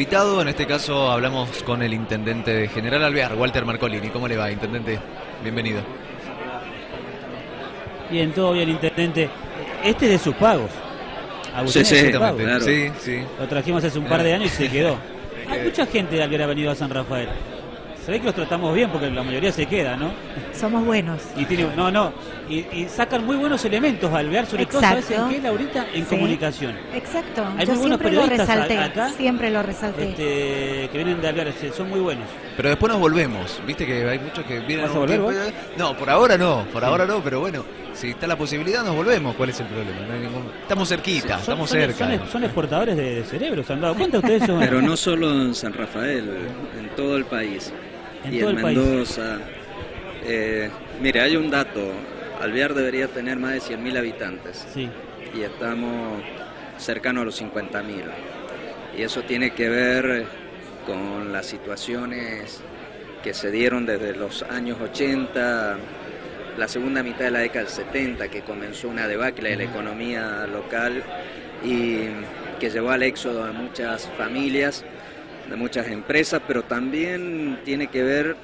invitado. 0.00 0.40
En 0.40 0.48
este 0.48 0.66
caso 0.66 1.10
hablamos 1.10 1.62
con 1.62 1.82
el 1.82 1.92
intendente 1.92 2.54
de 2.54 2.68
General 2.68 3.04
Alvear, 3.04 3.34
Walter 3.34 3.66
Marcolini. 3.66 4.08
¿Cómo 4.08 4.26
le 4.26 4.34
va, 4.34 4.50
intendente? 4.50 4.98
Bienvenido. 5.42 5.82
Bien, 8.10 8.32
todo 8.32 8.54
bien, 8.54 8.70
intendente. 8.70 9.28
Este 9.84 10.06
es 10.06 10.12
de 10.12 10.18
sus 10.18 10.34
pagos. 10.36 10.70
sí, 11.66 11.84
sí, 11.84 12.12
sí, 12.60 12.90
sí. 12.98 13.22
Lo 13.38 13.46
trajimos 13.46 13.84
hace 13.84 13.98
un 13.98 14.06
par 14.06 14.22
de 14.22 14.32
años 14.32 14.46
y 14.46 14.56
se 14.56 14.70
quedó. 14.70 14.96
Hay 15.50 15.64
mucha 15.64 15.84
gente 15.84 16.16
de 16.16 16.22
Alvear 16.22 16.42
ha 16.42 16.46
venido 16.46 16.70
a 16.70 16.74
San 16.74 16.88
Rafael. 16.88 17.28
Se 18.04 18.10
ve 18.10 18.18
que 18.18 18.26
los 18.26 18.34
tratamos 18.34 18.74
bien 18.74 18.90
porque 18.90 19.10
la 19.10 19.22
mayoría 19.22 19.52
se 19.52 19.66
queda, 19.66 19.96
¿no? 19.96 20.12
Somos 20.58 20.84
buenos. 20.84 21.20
Y 21.36 21.44
tiene, 21.44 21.68
no, 21.76 21.90
no, 21.90 22.12
y, 22.48 22.86
sacan 22.88 23.26
muy 23.26 23.36
buenos 23.36 23.64
elementos 23.64 24.12
al 24.12 24.28
ver, 24.28 24.46
sobre 24.46 24.66
todo, 24.66 24.80
¿sabes 24.80 25.10
en 25.10 25.28
qué, 25.28 25.40
Laurita? 25.40 25.86
En 25.92 26.04
comunicación. 26.04 26.76
Exacto. 26.94 27.44
Hay 27.58 27.66
Yo 27.66 27.72
muy 27.74 27.80
buenos 27.82 28.00
siempre 28.00 28.12
lo 28.12 28.26
resalté, 28.26 28.78
acá, 28.78 29.08
siempre 29.10 29.50
lo 29.50 29.62
resalté. 29.62 30.10
Este, 30.10 30.88
que 30.90 30.98
vienen 30.98 31.20
de 31.20 31.28
Alvear, 31.28 31.48
este, 31.48 31.72
son 31.72 31.90
muy 31.90 32.00
buenos. 32.00 32.26
Pero 32.56 32.70
después 32.70 32.90
nos 32.90 33.00
volvemos, 33.00 33.60
viste 33.66 33.86
que 33.86 34.08
hay 34.08 34.18
muchos 34.18 34.44
que 34.44 34.60
vienen 34.60 34.86
a 34.86 34.92
volver, 34.92 35.20
No, 35.76 35.96
por 35.96 36.08
ahora 36.08 36.38
no, 36.38 36.64
por 36.72 36.84
ahora 36.84 37.04
no, 37.04 37.22
pero 37.22 37.40
bueno, 37.40 37.64
si 37.94 38.10
está 38.10 38.26
la 38.26 38.36
posibilidad 38.36 38.84
nos 38.84 38.94
volvemos, 38.94 39.34
¿cuál 39.36 39.50
es 39.50 39.60
el 39.60 39.66
problema? 39.66 39.92
Estamos 40.62 40.88
cerquita, 40.88 41.38
estamos 41.38 41.70
cerca. 41.70 42.26
Son, 42.26 42.44
exportadores 42.44 42.96
de, 42.96 43.24
cerebros, 43.24 43.66
¿se 43.66 43.72
han 43.72 43.80
dado 43.80 43.94
cuenta 43.94 44.18
ustedes? 44.18 44.42
Pero 44.46 44.80
no 44.80 44.96
solo 44.96 45.30
en 45.30 45.54
San 45.54 45.72
Rafael, 45.72 46.28
en 46.78 46.88
todo 46.96 47.16
el 47.16 47.24
país 47.24 47.72
y 48.30 48.40
en 48.40 48.56
Mendoza. 48.56 49.38
Eh, 50.24 50.70
mire, 51.00 51.20
hay 51.20 51.36
un 51.36 51.50
dato. 51.50 51.80
Alvear 52.40 52.74
debería 52.74 53.08
tener 53.08 53.38
más 53.38 53.52
de 53.52 53.60
100.000 53.60 53.98
habitantes. 53.98 54.66
Sí. 54.72 54.88
Y 55.34 55.42
estamos 55.42 56.22
cercanos 56.78 57.22
a 57.22 57.24
los 57.26 57.40
50.000. 57.40 57.82
Y 58.96 59.02
eso 59.02 59.22
tiene 59.22 59.50
que 59.50 59.68
ver 59.68 60.26
con 60.86 61.32
las 61.32 61.46
situaciones 61.46 62.60
que 63.22 63.34
se 63.34 63.50
dieron 63.50 63.84
desde 63.86 64.14
los 64.14 64.42
años 64.44 64.78
80, 64.80 65.76
la 66.60 66.68
segunda 66.68 67.02
mitad 67.02 67.20
de 67.20 67.30
la 67.30 67.38
década 67.38 67.64
del 67.64 67.72
70, 67.72 68.28
que 68.28 68.42
comenzó 68.42 68.90
una 68.90 69.08
debacle 69.08 69.48
de 69.48 69.56
la 69.56 69.64
economía 69.64 70.46
local 70.46 71.02
y 71.64 72.00
que 72.60 72.68
llevó 72.68 72.90
al 72.90 73.02
éxodo 73.02 73.46
de 73.46 73.52
muchas 73.52 74.06
familias 74.18 74.84
de 75.48 75.56
muchas 75.56 75.88
empresas, 75.88 76.42
pero 76.46 76.62
también 76.62 77.60
tiene 77.64 77.86
que 77.86 78.02
ver 78.02 78.36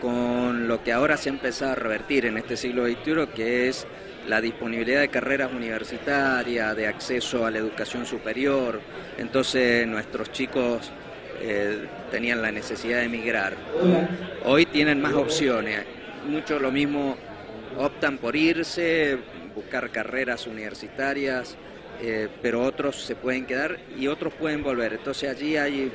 con 0.00 0.66
lo 0.66 0.82
que 0.82 0.92
ahora 0.92 1.16
se 1.16 1.28
ha 1.28 1.32
empezado 1.32 1.70
a 1.70 1.74
revertir 1.76 2.26
en 2.26 2.38
este 2.38 2.56
siglo 2.56 2.86
XXI, 2.86 3.28
que 3.32 3.68
es 3.68 3.86
la 4.26 4.40
disponibilidad 4.40 5.00
de 5.00 5.08
carreras 5.08 5.52
universitarias, 5.52 6.74
de 6.74 6.88
acceso 6.88 7.46
a 7.46 7.52
la 7.52 7.58
educación 7.58 8.04
superior. 8.04 8.80
Entonces 9.16 9.86
nuestros 9.86 10.32
chicos 10.32 10.90
eh, 11.40 11.86
tenían 12.10 12.42
la 12.42 12.50
necesidad 12.50 12.98
de 12.98 13.04
emigrar. 13.04 13.54
Hoy 14.44 14.66
tienen 14.66 15.00
más 15.00 15.14
opciones. 15.14 15.84
Muchos 16.26 16.60
lo 16.60 16.72
mismo 16.72 17.16
optan 17.78 18.18
por 18.18 18.36
irse, 18.36 19.18
buscar 19.54 19.90
carreras 19.90 20.46
universitarias, 20.46 21.56
eh, 22.02 22.28
pero 22.42 22.62
otros 22.62 23.04
se 23.04 23.14
pueden 23.14 23.46
quedar 23.46 23.78
y 23.96 24.08
otros 24.08 24.34
pueden 24.34 24.62
volver. 24.62 24.94
Entonces 24.94 25.30
allí 25.30 25.56
hay 25.56 25.92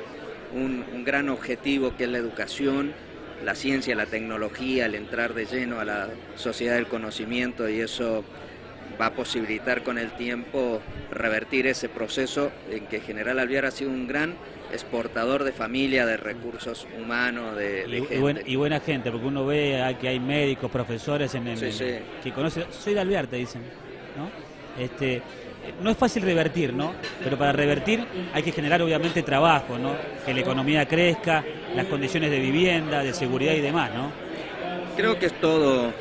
un, 0.54 1.04
gran 1.04 1.28
objetivo 1.28 1.96
que 1.96 2.04
es 2.04 2.10
la 2.10 2.18
educación, 2.18 2.92
la 3.44 3.54
ciencia, 3.54 3.94
la 3.94 4.06
tecnología, 4.06 4.86
el 4.86 4.94
entrar 4.94 5.34
de 5.34 5.46
lleno 5.46 5.80
a 5.80 5.84
la 5.84 6.08
sociedad 6.36 6.74
del 6.74 6.86
conocimiento 6.86 7.68
y 7.68 7.80
eso 7.80 8.24
va 9.00 9.06
a 9.06 9.12
posibilitar 9.12 9.82
con 9.82 9.98
el 9.98 10.10
tiempo 10.12 10.80
revertir 11.10 11.66
ese 11.66 11.88
proceso 11.88 12.50
en 12.70 12.86
que 12.86 13.00
General 13.00 13.38
Alviar 13.38 13.64
ha 13.64 13.70
sido 13.70 13.90
un 13.90 14.06
gran 14.06 14.34
exportador 14.72 15.44
de 15.44 15.52
familia, 15.52 16.06
de 16.06 16.16
recursos 16.16 16.86
humanos, 16.98 17.56
de, 17.56 17.86
y, 17.88 18.06
gente. 18.06 18.42
Y, 18.46 18.56
buena, 18.56 18.80
gente, 18.80 19.10
porque 19.10 19.26
uno 19.26 19.46
ve 19.46 19.96
que 20.00 20.08
hay 20.08 20.20
médicos, 20.20 20.70
profesores 20.70 21.34
en, 21.34 21.48
el 21.48 21.58
que 22.22 22.32
conocen, 22.32 22.64
soy 22.70 22.94
de 22.94 23.00
Alviar, 23.00 23.26
te 23.26 23.36
dicen, 23.36 23.62
¿no? 24.16 24.30
Este, 24.82 25.22
no 25.82 25.90
es 25.90 25.96
fácil 25.96 26.22
revertir, 26.22 26.72
¿no? 26.72 26.92
Pero 27.22 27.36
para 27.36 27.52
revertir 27.52 28.04
hay 28.32 28.42
que 28.42 28.52
generar 28.52 28.80
obviamente 28.82 29.22
trabajo, 29.22 29.78
¿no? 29.78 29.94
Que 30.24 30.34
la 30.34 30.40
economía 30.40 30.86
crezca, 30.86 31.44
las 31.74 31.86
condiciones 31.86 32.30
de 32.30 32.38
vivienda, 32.38 33.02
de 33.02 33.12
seguridad 33.12 33.54
y 33.54 33.60
demás, 33.60 33.90
¿no? 33.94 34.29
Creo 35.00 35.18
que 35.18 35.26
es 35.26 35.40
todo 35.40 35.94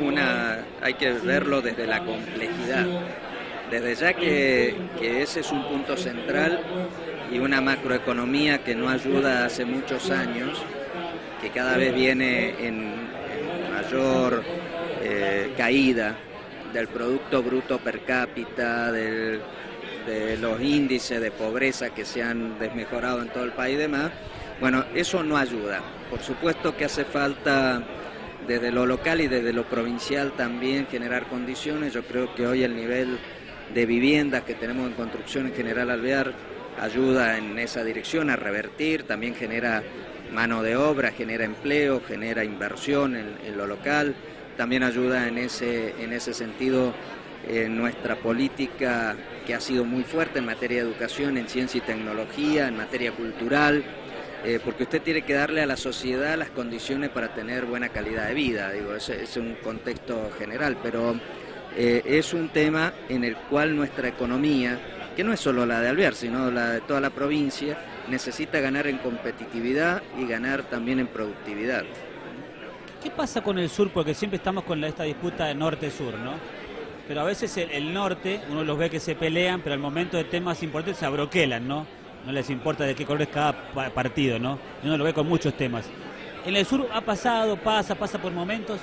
una, 0.00 0.64
hay 0.80 0.94
que 0.94 1.12
verlo 1.12 1.60
desde 1.60 1.86
la 1.86 2.02
complejidad, 2.02 2.86
desde 3.70 3.94
ya 3.94 4.14
que, 4.14 4.74
ese 4.98 5.40
es 5.40 5.52
un 5.52 5.68
punto 5.68 5.94
central 5.98 6.62
y 7.30 7.38
una 7.38 7.60
macroeconomía 7.60 8.64
que 8.64 8.74
no 8.74 8.88
ayuda 8.88 9.44
hace 9.44 9.66
muchos 9.66 10.10
años, 10.10 10.58
que 11.42 11.50
cada 11.50 11.76
vez 11.76 11.94
viene 11.94 12.54
en, 12.66 12.94
mayor 13.74 14.42
eh, 15.02 15.52
caída 15.54 16.16
del 16.72 16.88
Producto 16.88 17.42
Bruto 17.42 17.78
Per 17.78 18.04
cápita, 18.04 18.90
de 18.90 19.38
los 20.40 20.58
índices 20.62 21.20
de 21.20 21.30
pobreza 21.30 21.90
que 21.90 22.06
se 22.06 22.22
han 22.22 22.58
desmejorado 22.58 23.20
en 23.20 23.28
todo 23.28 23.44
el 23.44 23.52
país 23.52 23.74
y 23.74 23.80
demás, 23.80 24.12
bueno, 24.62 24.86
eso 24.94 25.22
no 25.22 25.36
ayuda. 25.36 25.82
Por 26.08 26.22
supuesto 26.22 26.74
que 26.74 26.86
hace 26.86 27.04
falta 27.04 27.82
desde 28.46 28.70
lo 28.70 28.86
local 28.86 29.20
y 29.20 29.28
desde 29.28 29.52
lo 29.52 29.64
provincial 29.64 30.32
también 30.36 30.86
generar 30.86 31.28
condiciones. 31.28 31.92
Yo 31.92 32.02
creo 32.02 32.34
que 32.34 32.46
hoy 32.46 32.62
el 32.62 32.76
nivel 32.76 33.18
de 33.74 33.86
viviendas 33.86 34.42
que 34.44 34.54
tenemos 34.54 34.86
en 34.86 34.94
construcción 34.94 35.46
en 35.46 35.54
General 35.54 35.90
Alvear 35.90 36.32
ayuda 36.80 37.38
en 37.38 37.58
esa 37.58 37.82
dirección 37.84 38.30
a 38.30 38.36
revertir, 38.36 39.04
también 39.04 39.34
genera 39.34 39.82
mano 40.32 40.62
de 40.62 40.76
obra, 40.76 41.12
genera 41.12 41.44
empleo, 41.44 42.02
genera 42.06 42.44
inversión 42.44 43.16
en 43.16 43.56
lo 43.56 43.66
local 43.66 44.14
también 44.56 44.82
ayuda 44.82 45.28
en 45.28 45.38
ese, 45.38 45.94
en 46.02 46.12
ese 46.12 46.34
sentido 46.34 46.94
en 47.48 47.76
nuestra 47.76 48.16
política 48.16 49.14
que 49.46 49.54
ha 49.54 49.60
sido 49.60 49.84
muy 49.84 50.02
fuerte 50.02 50.40
en 50.40 50.46
materia 50.46 50.82
de 50.82 50.90
educación, 50.90 51.36
en 51.36 51.48
ciencia 51.48 51.78
y 51.78 51.82
tecnología, 51.82 52.66
en 52.66 52.76
materia 52.76 53.12
cultural, 53.12 53.84
eh, 54.46 54.60
porque 54.64 54.84
usted 54.84 55.02
tiene 55.02 55.22
que 55.22 55.34
darle 55.34 55.60
a 55.60 55.66
la 55.66 55.76
sociedad 55.76 56.38
las 56.38 56.50
condiciones 56.50 57.10
para 57.10 57.34
tener 57.34 57.64
buena 57.64 57.88
calidad 57.88 58.28
de 58.28 58.34
vida, 58.34 58.70
digo, 58.70 58.94
ese 58.94 59.20
es 59.20 59.36
un 59.36 59.56
contexto 59.56 60.30
general, 60.38 60.76
pero 60.80 61.18
eh, 61.76 62.02
es 62.04 62.32
un 62.32 62.50
tema 62.50 62.92
en 63.08 63.24
el 63.24 63.36
cual 63.36 63.74
nuestra 63.74 64.06
economía, 64.06 64.78
que 65.16 65.24
no 65.24 65.32
es 65.32 65.40
solo 65.40 65.66
la 65.66 65.80
de 65.80 65.88
Alvear, 65.88 66.14
sino 66.14 66.48
la 66.52 66.70
de 66.70 66.80
toda 66.82 67.00
la 67.00 67.10
provincia, 67.10 67.76
necesita 68.08 68.60
ganar 68.60 68.86
en 68.86 68.98
competitividad 68.98 70.00
y 70.16 70.28
ganar 70.28 70.62
también 70.62 71.00
en 71.00 71.08
productividad. 71.08 71.82
¿Qué 73.02 73.10
pasa 73.10 73.42
con 73.42 73.58
el 73.58 73.68
sur? 73.68 73.90
Porque 73.90 74.14
siempre 74.14 74.36
estamos 74.36 74.62
con 74.62 74.84
esta 74.84 75.02
disputa 75.02 75.46
de 75.46 75.56
norte-sur, 75.56 76.14
¿no? 76.14 76.34
Pero 77.08 77.22
a 77.22 77.24
veces 77.24 77.56
el, 77.56 77.92
norte, 77.92 78.42
uno 78.48 78.62
los 78.62 78.78
ve 78.78 78.90
que 78.90 79.00
se 79.00 79.16
pelean, 79.16 79.60
pero 79.60 79.74
al 79.74 79.80
momento 79.80 80.16
de 80.16 80.24
temas 80.24 80.62
importantes 80.62 80.98
se 80.98 81.06
abroquelan, 81.06 81.66
¿no? 81.66 82.05
No 82.26 82.32
les 82.32 82.50
importa 82.50 82.82
de 82.82 82.96
qué 82.96 83.06
color 83.06 83.22
es 83.22 83.28
cada 83.28 83.54
partido, 83.94 84.40
¿no? 84.40 84.58
uno 84.82 84.98
lo 84.98 85.04
ve 85.04 85.14
con 85.14 85.28
muchos 85.28 85.56
temas. 85.56 85.86
En 86.44 86.56
el 86.56 86.66
sur 86.66 86.88
ha 86.92 87.00
pasado, 87.00 87.56
pasa, 87.56 87.94
pasa 87.94 88.20
por 88.20 88.32
momentos, 88.32 88.80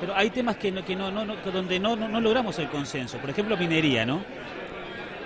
pero 0.00 0.14
hay 0.14 0.30
temas 0.30 0.56
que, 0.58 0.72
que 0.72 0.94
no, 0.94 1.10
no, 1.10 1.36
donde 1.52 1.80
no, 1.80 1.96
no, 1.96 2.20
logramos 2.20 2.56
el 2.60 2.68
consenso. 2.68 3.18
Por 3.18 3.30
ejemplo, 3.30 3.56
minería, 3.56 4.06
¿no? 4.06 4.22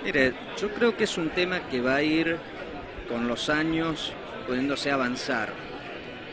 Mire, 0.03 0.33
yo 0.59 0.69
creo 0.73 0.97
que 0.97 1.03
es 1.03 1.15
un 1.19 1.29
tema 1.29 1.59
que 1.69 1.79
va 1.79 1.97
a 1.97 2.01
ir 2.01 2.37
con 3.07 3.27
los 3.27 3.49
años 3.49 4.13
pudiéndose 4.47 4.89
avanzar. 4.89 5.49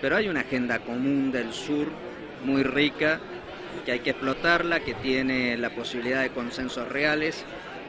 Pero 0.01 0.17
hay 0.17 0.29
una 0.29 0.41
agenda 0.41 0.79
común 0.79 1.33
del 1.33 1.53
sur 1.53 1.89
muy 2.45 2.63
rica, 2.63 3.21
que 3.85 3.93
hay 3.93 3.99
que 4.01 4.11
explotarla, 4.11 4.81
que 4.81 4.95
tiene 4.95 5.55
la 5.59 5.69
posibilidad 5.69 6.23
de 6.23 6.31
consensos 6.31 6.89
reales. 6.89 7.45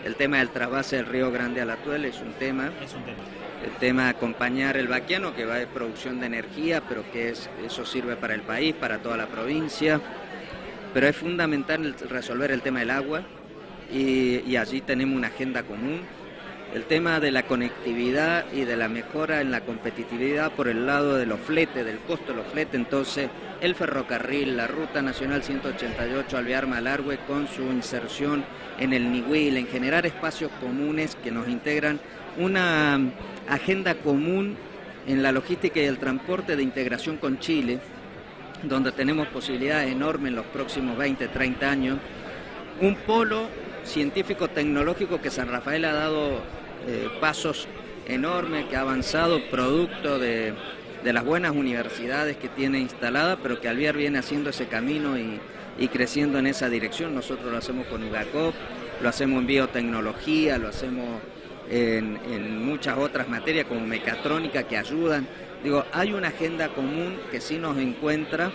El 0.08 0.16
tema 0.16 0.38
del 0.38 0.52
trasvase 0.52 0.96
del 0.96 1.06
río 1.06 1.34
Grande 1.34 1.60
al 1.60 1.70
Atuel 1.70 2.06
es 2.06 2.22
un 2.22 2.32
tema. 2.32 2.72
Es 2.82 2.94
un 2.94 3.04
tema. 3.04 3.18
El 3.66 3.74
tema 3.74 4.04
de 4.06 4.10
acompañar 4.12 4.78
el 4.78 4.88
vaquiano, 4.88 5.36
que 5.36 5.44
va 5.44 5.56
de 5.56 5.68
producción 5.68 6.22
de 6.22 6.28
energía, 6.28 6.82
pero 6.88 7.04
que 7.12 7.28
es, 7.28 7.50
eso 7.66 7.86
sirve 7.86 8.16
para 8.16 8.34
el 8.34 8.40
país, 8.40 8.74
para 8.74 9.00
toda 9.00 9.18
la 9.18 9.28
provincia. 9.28 10.00
Pero 10.94 11.10
es 11.10 11.16
fundamental 11.18 11.94
resolver 12.10 12.52
el 12.52 12.62
tema 12.62 12.80
del 12.80 12.92
agua 12.92 13.24
y, 13.92 14.50
y 14.50 14.56
allí 14.56 14.80
tenemos 14.80 15.14
una 15.14 15.28
agenda 15.28 15.64
común 15.64 16.00
el 16.74 16.84
tema 16.84 17.20
de 17.20 17.32
la 17.32 17.44
conectividad 17.44 18.46
y 18.54 18.66
de 18.66 18.76
la 18.76 18.90
mejora 18.90 19.42
en 19.42 19.52
la 19.52 19.62
competitividad 19.62 20.52
por 20.52 20.68
el 20.68 20.86
lado 20.86 21.16
de 21.16 21.26
los 21.26 21.40
fletes, 21.40 21.86
del 21.86 22.00
costo 22.00 22.32
de 22.32 22.38
los 22.38 22.48
fletes, 22.48 22.76
entonces 22.76 23.30
el 23.62 23.76
ferrocarril, 23.76 24.58
la 24.58 24.68
Ruta 24.68 25.02
Nacional 25.02 25.44
188 25.44 26.38
Alvear 26.38 26.68
Malargüe 26.68 27.18
con 27.28 27.48
su 27.48 27.64
inserción 27.64 28.44
en 28.80 28.94
el 28.94 29.12
Nihuil, 29.12 29.58
en 29.58 29.68
generar 29.68 30.06
espacios 30.06 30.52
comunes 30.60 31.16
que 31.16 31.32
nos 31.32 31.48
integran 31.48 32.00
una 32.38 33.00
agenda 33.48 33.96
común 33.96 34.56
en 35.08 35.24
la 35.24 35.32
logística 35.32 35.80
y 35.80 35.86
el 35.86 35.98
transporte 35.98 36.56
de 36.56 36.64
integración 36.64 37.18
con 37.18 37.40
Chile, 37.40 37.80
donde 38.64 38.92
tenemos 38.92 39.28
posibilidades 39.28 39.92
enormes 39.92 40.30
en 40.30 40.36
los 40.36 40.46
próximos 40.48 40.98
20, 40.98 41.30
30 41.30 41.70
años, 41.70 41.98
un 42.82 42.96
polo 42.96 43.48
científico 43.84 44.48
tecnológico 44.48 45.22
que 45.22 45.30
San 45.30 45.50
Rafael 45.50 45.86
ha 45.86 45.94
dado 45.94 46.42
eh, 46.88 47.10
pasos 47.20 47.68
enorme 48.08 48.68
que 48.68 48.76
ha 48.76 48.82
avanzado 48.82 49.42
producto 49.50 50.20
de, 50.20 50.54
las 51.04 51.24
buenas 51.24 51.52
universidades 51.52 52.36
que 52.36 52.50
tiene 52.50 52.80
instalada, 52.80 53.38
pero 53.38 53.62
que 53.62 53.70
Alviar 53.70 53.96
viene 53.96 54.20
haciendo 54.20 54.50
ese 54.50 54.68
camino 54.68 55.18
y, 55.18 55.40
y 55.80 55.88
creciendo 55.88 56.38
en 56.38 56.48
esa 56.48 56.70
dirección. 56.70 57.16
Nosotros 57.16 57.50
lo 57.50 57.58
hacemos 57.58 57.88
con 57.88 58.04
UGACOP, 58.04 58.54
lo 59.02 59.08
hacemos 59.08 59.40
en 59.40 59.48
biotecnología, 59.48 60.58
lo 60.58 60.68
hacemos 60.68 61.22
en, 61.70 62.66
muchas 62.66 62.98
otras 62.98 63.28
materias 63.30 63.66
como 63.66 63.86
mecatrónica 63.86 64.64
que 64.64 64.78
ayudan. 64.78 65.28
Digo, 65.64 65.86
hay 65.92 66.14
una 66.14 66.30
agenda 66.30 66.70
común 66.70 67.18
que 67.32 67.42
sí 67.42 67.58
nos 67.58 67.78
encuentra 67.78 68.52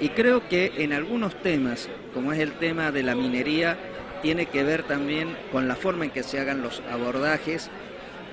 y 0.00 0.10
creo 0.10 0.48
que 0.48 0.72
en 0.78 0.92
algunos 0.92 1.34
temas, 1.42 1.88
como 2.14 2.32
es 2.32 2.38
el 2.38 2.52
tema 2.52 2.92
de 2.92 3.02
la 3.02 3.14
minería, 3.14 3.76
tiene 4.22 4.46
que 4.46 4.62
ver 4.62 4.82
también 4.82 5.36
con 5.52 5.68
la 5.68 5.76
forma 5.76 6.04
en 6.04 6.10
que 6.10 6.22
se 6.22 6.38
hagan 6.40 6.62
los 6.62 6.82
abordajes 6.90 7.70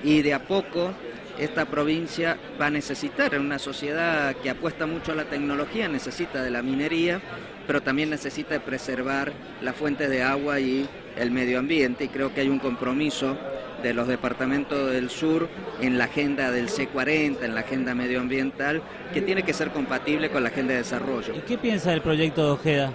y 0.02 0.22
de 0.22 0.34
a 0.34 0.40
poco 0.40 0.92
esta 1.38 1.64
provincia 1.64 2.36
va 2.60 2.66
a 2.66 2.70
necesitar, 2.70 3.34
en 3.34 3.42
una 3.42 3.58
sociedad 3.58 4.34
que 4.36 4.50
apuesta 4.50 4.86
mucho 4.86 5.12
a 5.12 5.16
la 5.16 5.24
tecnología, 5.24 5.88
necesita 5.88 6.42
de 6.42 6.50
la 6.50 6.62
minería, 6.62 7.20
pero 7.66 7.82
también 7.82 8.10
necesita 8.10 8.60
preservar 8.60 9.32
las 9.60 9.74
fuentes 9.74 10.10
de 10.10 10.22
agua 10.22 10.60
y 10.60 10.88
el 11.16 11.30
medio 11.30 11.58
ambiente 11.58 12.04
y 12.04 12.08
creo 12.08 12.32
que 12.34 12.42
hay 12.42 12.48
un 12.48 12.58
compromiso 12.58 13.36
de 13.82 13.94
los 13.94 14.08
departamentos 14.08 14.90
del 14.90 15.10
sur 15.10 15.48
en 15.80 15.98
la 15.98 16.04
agenda 16.04 16.50
del 16.50 16.68
C40, 16.68 17.42
en 17.42 17.54
la 17.54 17.60
agenda 17.60 17.94
medioambiental, 17.94 18.82
que 19.12 19.20
tiene 19.20 19.42
que 19.42 19.52
ser 19.52 19.70
compatible 19.70 20.30
con 20.30 20.42
la 20.42 20.48
agenda 20.48 20.72
de 20.72 20.78
desarrollo. 20.78 21.34
¿Y 21.34 21.40
qué 21.40 21.58
piensa 21.58 21.90
del 21.90 22.00
proyecto 22.00 22.44
de 22.44 22.50
Ojeda? 22.52 22.92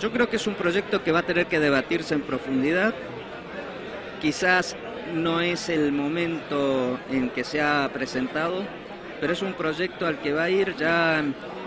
Yo 0.00 0.10
creo 0.10 0.30
que 0.30 0.36
es 0.36 0.46
un 0.46 0.54
proyecto 0.54 1.04
que 1.04 1.12
va 1.12 1.18
a 1.18 1.22
tener 1.22 1.44
que 1.44 1.60
debatirse 1.60 2.14
en 2.14 2.22
profundidad. 2.22 2.94
Quizás 4.22 4.74
no 5.14 5.42
es 5.42 5.68
el 5.68 5.92
momento 5.92 6.98
en 7.10 7.28
que 7.28 7.44
se 7.44 7.60
ha 7.60 7.90
presentado, 7.92 8.64
pero 9.20 9.34
es 9.34 9.42
un 9.42 9.52
proyecto 9.52 10.06
al 10.06 10.18
que 10.20 10.32
va 10.32 10.44
a 10.44 10.50
ir 10.50 10.74
ya 10.76 11.22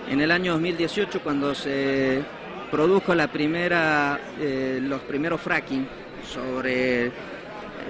en 0.09 0.21
el 0.21 0.31
año 0.31 0.53
2018 0.53 1.21
cuando 1.21 1.53
se 1.53 2.23
produjo 2.71 3.13
la 3.13 3.27
primera, 3.27 4.19
eh, 4.39 4.79
los 4.81 5.01
primeros 5.01 5.39
fracking 5.39 5.87
sobre 6.27 7.11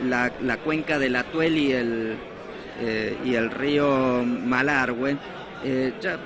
la, 0.05 0.57
cuenca 0.57 0.99
del 0.99 1.15
Atuel 1.15 1.57
y 1.57 1.71
el, 1.71 2.17
eh, 2.81 3.15
y 3.23 3.35
el 3.35 3.49
río 3.49 4.25
Malargüe. 4.25 5.15
Eh, 5.63 5.93
ya 6.01 6.17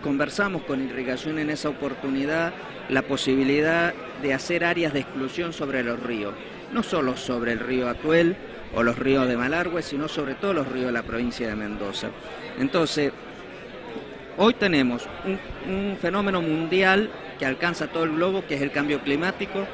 conversamos 0.00 0.62
con 0.62 0.80
irrigación 0.80 1.40
en 1.40 1.50
esa 1.50 1.70
oportunidad 1.70 2.52
la 2.88 3.02
posibilidad 3.02 3.94
de 4.22 4.34
hacer 4.34 4.64
áreas 4.64 4.92
de 4.92 5.00
exclusión 5.00 5.52
sobre 5.52 5.82
los 5.82 6.00
ríos, 6.02 6.34
no 6.72 6.82
solo 6.82 7.16
sobre 7.16 7.52
el 7.52 7.60
río 7.60 7.88
Atuel 7.88 8.36
o 8.74 8.82
los 8.82 8.98
ríos 8.98 9.28
de 9.28 9.36
Malargüe, 9.36 9.82
sino 9.82 10.08
sobre 10.08 10.34
todos 10.34 10.54
los 10.54 10.68
ríos 10.68 10.86
de 10.86 10.92
la 10.92 11.02
provincia 11.02 11.48
de 11.48 11.56
Mendoza. 11.56 12.08
Entonces, 12.58 13.12
hoy 14.36 14.54
tenemos 14.54 15.08
un 15.66 15.96
fenómeno 16.00 16.42
mundial 16.42 17.10
que 17.38 17.46
alcanza 17.46 17.86
todo 17.86 18.04
el 18.04 18.14
globo, 18.14 18.44
que 18.46 18.54
es 18.54 18.62
el 18.62 18.72
cambio 18.72 19.00
climático, 19.00 19.66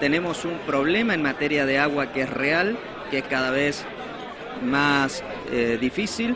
tenemos 0.00 0.46
un 0.46 0.58
problema 0.60 1.12
en 1.12 1.22
materia 1.22 1.66
de 1.66 1.78
agua 1.78 2.10
que 2.10 2.22
es 2.22 2.30
real, 2.30 2.78
que 3.10 3.18
es 3.18 3.24
cada 3.24 3.50
vez 3.50 3.84
más 4.64 5.22
eh, 5.52 5.76
difícil, 5.78 6.34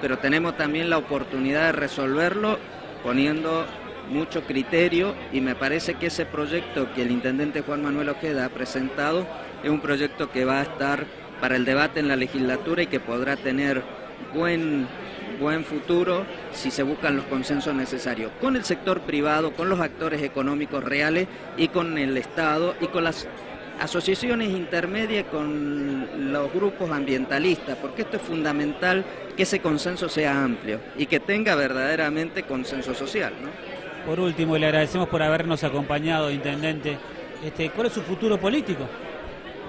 pero 0.00 0.18
tenemos 0.18 0.56
también 0.56 0.90
la 0.90 0.98
oportunidad 0.98 1.66
de 1.66 1.72
resolverlo 1.72 2.58
poniendo 3.04 3.66
mucho 4.08 4.42
criterio 4.42 5.14
y 5.32 5.40
me 5.40 5.54
parece 5.54 5.94
que 5.94 6.06
ese 6.06 6.26
proyecto 6.26 6.92
que 6.94 7.02
el 7.02 7.10
intendente 7.10 7.62
Juan 7.62 7.82
Manuel 7.82 8.10
Ojeda 8.10 8.46
ha 8.46 8.48
presentado 8.50 9.26
es 9.62 9.70
un 9.70 9.80
proyecto 9.80 10.30
que 10.30 10.44
va 10.44 10.60
a 10.60 10.62
estar 10.62 11.06
para 11.40 11.56
el 11.56 11.64
debate 11.64 12.00
en 12.00 12.08
la 12.08 12.16
legislatura 12.16 12.82
y 12.82 12.86
que 12.86 13.00
podrá 13.00 13.36
tener 13.36 13.82
buen 14.34 14.86
buen 15.40 15.64
futuro 15.64 16.24
si 16.52 16.70
se 16.70 16.84
buscan 16.84 17.16
los 17.16 17.24
consensos 17.26 17.74
necesarios 17.74 18.30
con 18.40 18.56
el 18.56 18.64
sector 18.64 19.00
privado, 19.00 19.52
con 19.52 19.68
los 19.68 19.80
actores 19.80 20.22
económicos 20.22 20.84
reales 20.84 21.26
y 21.56 21.68
con 21.68 21.98
el 21.98 22.16
Estado 22.16 22.74
y 22.80 22.86
con 22.86 23.04
las 23.04 23.26
asociaciones 23.80 24.50
intermedias 24.50 25.26
con 25.26 26.32
los 26.32 26.52
grupos 26.52 26.90
ambientalistas, 26.90 27.76
porque 27.78 28.02
esto 28.02 28.16
es 28.18 28.22
fundamental 28.22 29.04
que 29.36 29.42
ese 29.42 29.60
consenso 29.60 30.08
sea 30.08 30.44
amplio 30.44 30.80
y 30.96 31.06
que 31.06 31.20
tenga 31.20 31.54
verdaderamente 31.56 32.44
consenso 32.44 32.94
social. 32.94 33.32
Por 34.06 34.20
último, 34.20 34.58
le 34.58 34.66
agradecemos 34.66 35.08
por 35.08 35.22
habernos 35.22 35.64
acompañado, 35.64 36.30
Intendente. 36.30 36.98
Este, 37.44 37.70
¿Cuál 37.70 37.88
es 37.88 37.92
su 37.92 38.02
futuro 38.02 38.38
político? 38.38 38.86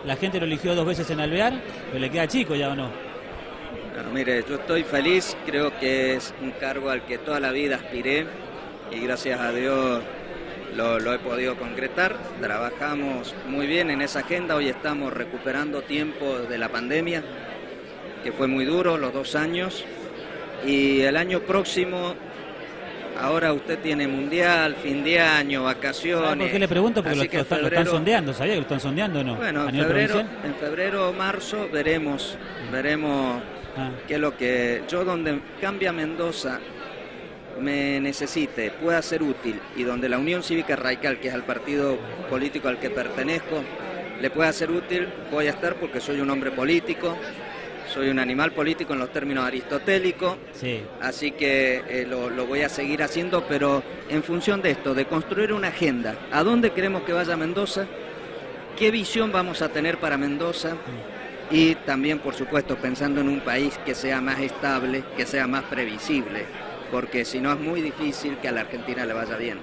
La 0.06 0.16
gente 0.16 0.40
lo 0.40 0.46
eligió 0.46 0.76
dos 0.76 0.86
veces 0.86 1.10
en 1.10 1.20
Alvear, 1.20 1.54
pero 1.88 2.00
le 2.00 2.10
queda 2.10 2.28
chico 2.28 2.56
ya 2.56 2.70
o 2.70 2.76
no 2.76 3.06
mire, 4.16 4.44
yo 4.48 4.56
estoy 4.56 4.84
feliz, 4.84 5.36
creo 5.46 5.78
que 5.80 6.16
es 6.16 6.34
un 6.42 6.52
cargo 6.52 6.90
al 6.90 7.06
que 7.06 7.18
toda 7.18 7.40
la 7.40 7.52
vida 7.52 7.76
aspiré 7.76 8.26
y 8.92 9.00
gracias 9.02 9.40
a 9.40 9.52
Dios 9.52 10.04
lo, 10.76 11.14
he 11.14 11.20
podido 11.20 11.56
concretar. 11.58 12.16
Trabajamos 12.42 13.34
muy 13.48 13.68
bien 13.68 13.90
en 13.90 14.02
esa 14.02 14.20
agenda, 14.20 14.56
hoy 14.56 14.70
estamos 14.70 15.14
recuperando 15.14 15.82
tiempo 15.82 16.40
de 16.40 16.58
la 16.58 16.70
pandemia, 16.70 17.24
que 18.24 18.32
fue 18.32 18.48
muy 18.48 18.66
duro, 18.66 18.98
los 18.98 19.14
dos 19.14 19.36
años, 19.36 19.84
y 20.66 21.02
el 21.02 21.18
año 21.18 21.42
próximo 21.42 22.16
Ahora 23.20 23.54
usted 23.54 23.80
tiene 23.80 24.08
mundial, 24.08 24.76
fin 24.76 25.04
de 25.04 25.20
año, 25.20 25.64
vacaciones. 25.64 26.38
¿Por 26.38 26.52
qué 26.52 26.60
le 26.60 26.68
pregunto? 26.68 27.04
Porque 27.04 27.16
lo, 27.16 27.68
están 27.68 27.88
sondeando, 27.88 28.34
¿sabía 28.34 28.54
que 28.54 28.58
lo 28.58 28.64
están 28.64 28.80
sondeando 28.80 29.20
o 29.20 29.24
no? 29.24 29.36
Bueno, 29.36 29.70
en 29.70 29.76
febrero, 29.76 30.20
en 30.20 30.56
febrero 30.56 31.10
o 31.10 31.14
marzo 31.14 31.70
veremos, 31.72 32.38
veremos 32.72 33.42
Ah. 33.78 33.92
Que 34.08 34.18
lo 34.18 34.38
que 34.38 34.84
yo 34.88 35.04
donde 35.04 35.40
cambia 35.60 35.92
Mendoza 35.92 36.60
me 37.60 38.00
necesite, 38.00 38.72
pueda 38.72 39.02
ser 39.02 39.22
útil 39.22 39.60
y 39.76 39.84
donde 39.84 40.10
la 40.10 40.18
Unión 40.18 40.44
Cívica 40.44 40.76
Radical, 40.76 41.20
que 41.20 41.28
es 41.30 41.34
el 41.34 41.44
partido 41.44 41.98
político 42.30 42.68
al 42.68 42.80
que 42.80 42.90
pertenezco, 42.90 43.64
le 44.22 44.30
pueda 44.30 44.52
ser 44.54 44.72
útil, 44.72 45.08
voy 45.32 45.48
a 45.48 45.52
estar 45.52 45.76
porque 45.76 46.00
soy 46.00 46.22
un 46.22 46.30
hombre 46.30 46.52
político, 46.52 47.18
soy 47.96 48.10
un 48.10 48.20
animal 48.20 48.52
político 48.52 48.92
en 48.92 49.00
los 49.00 49.10
términos 49.14 49.46
aristotélicos, 49.46 50.36
así 51.02 51.32
que 51.32 51.82
eh, 51.88 52.06
lo, 52.06 52.30
lo, 52.30 52.46
voy 52.46 52.62
a 52.62 52.68
seguir 52.68 53.02
haciendo, 53.02 53.46
pero 53.48 53.82
en 54.10 54.22
función 54.22 54.62
de 54.62 54.72
esto, 54.72 54.94
de 54.94 55.06
construir 55.06 55.54
una 55.54 55.70
agenda, 55.70 56.16
¿a 56.30 56.44
dónde 56.44 56.72
queremos 56.72 57.04
que 57.04 57.14
vaya 57.14 57.38
Mendoza? 57.38 57.88
¿Qué 58.78 58.92
visión 58.92 59.32
vamos 59.32 59.62
a 59.62 59.70
tener 59.70 59.98
para 59.98 60.18
Mendoza? 60.18 60.76
y 61.52 61.76
también, 61.76 62.20
por 62.20 62.34
supuesto, 62.34 62.76
pensando 62.76 63.22
en 63.22 63.30
un 63.30 63.40
país 63.40 63.78
que 63.86 63.94
sea 63.94 64.20
más 64.20 64.40
estable, 64.40 65.04
que 65.16 65.26
sea 65.26 65.48
más 65.48 65.64
previsible, 65.64 66.46
porque 66.92 67.24
si 67.24 67.40
no 67.40 67.54
es 67.54 67.60
muy 67.60 67.82
difícil 67.82 68.38
que 68.38 68.48
a 68.48 68.52
la 68.52 68.62
Argentina 68.62 69.06
le 69.06 69.14
vaya 69.14 69.38
bien. 69.38 69.60